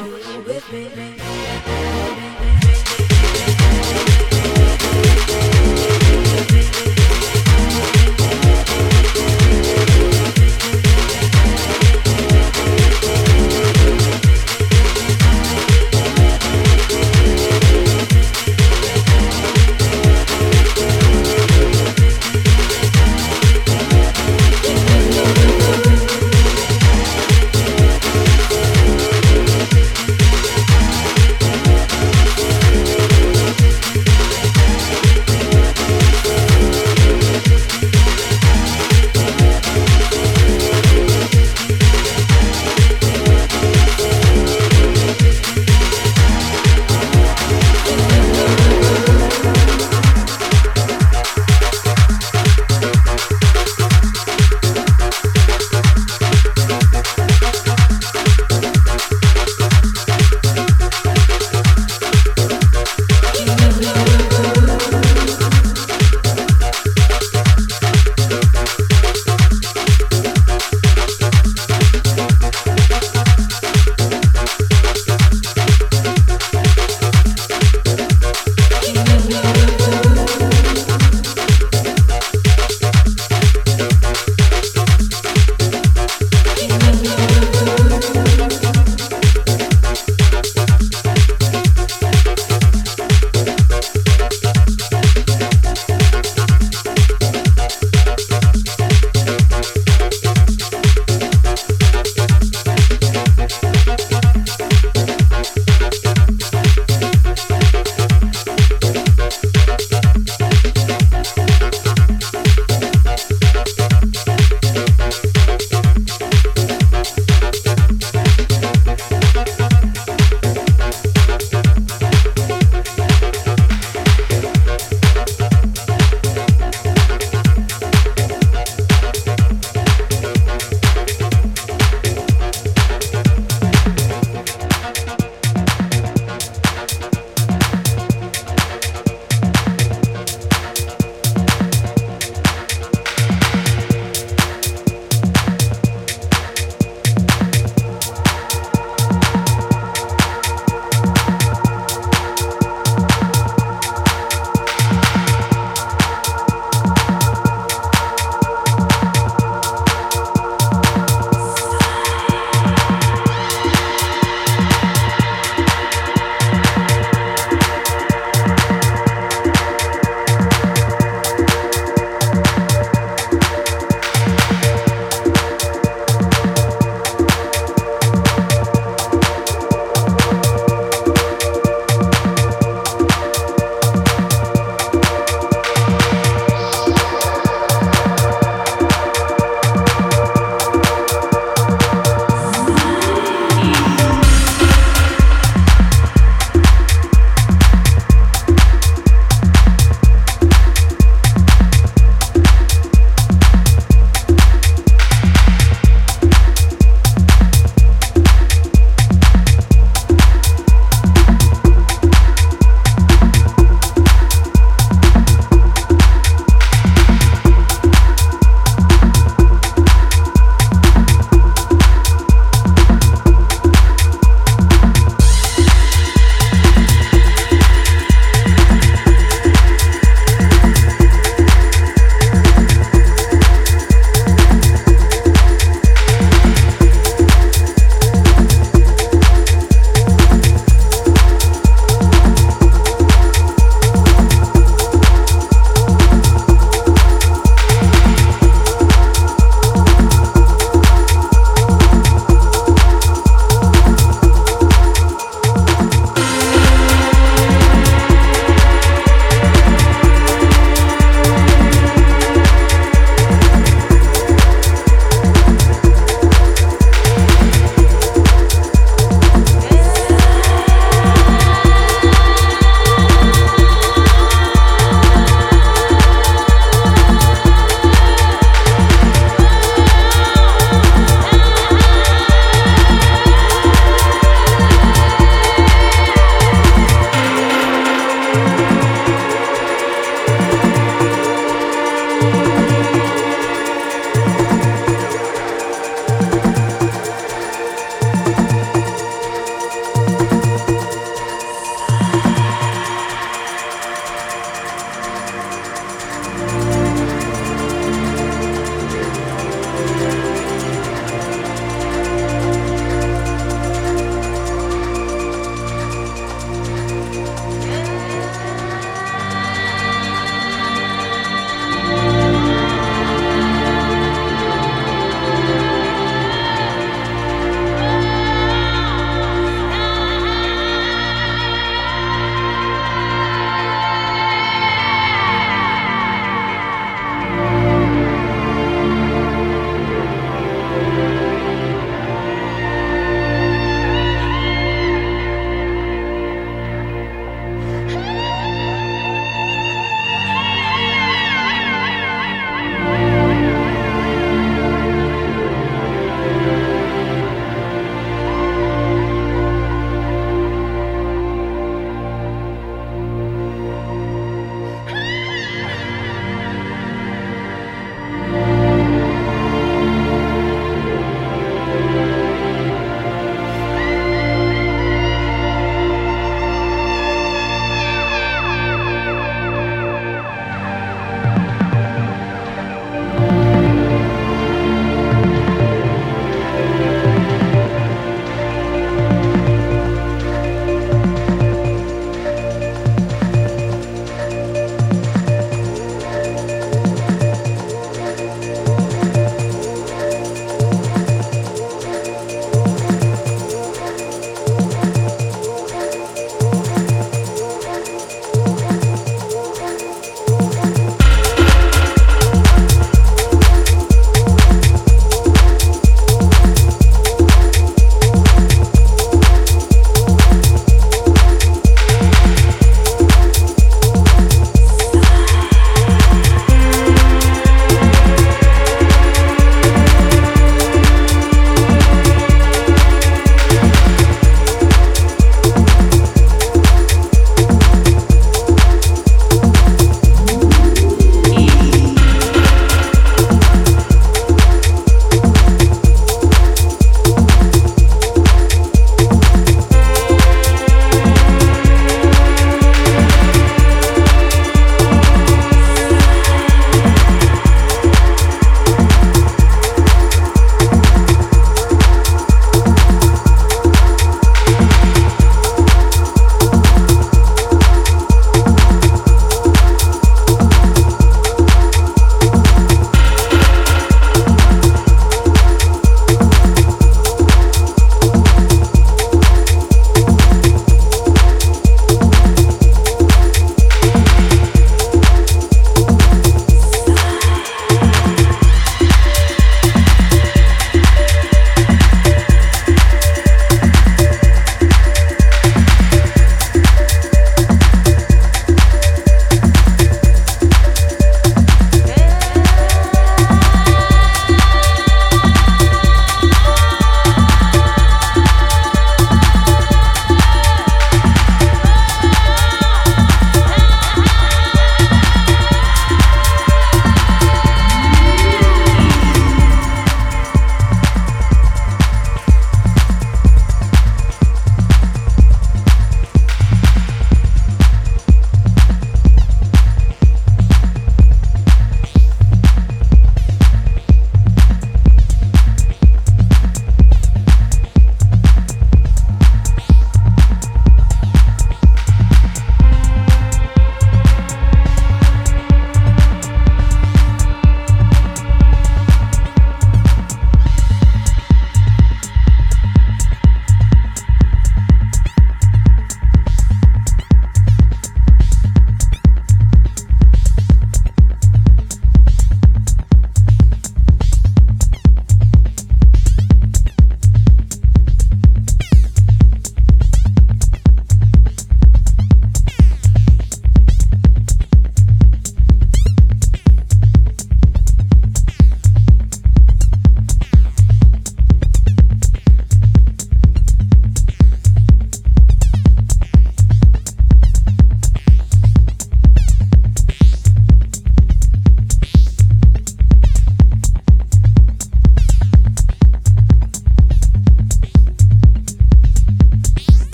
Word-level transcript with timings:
you 0.00 0.42
with 0.46 0.72
me. 0.72 1.37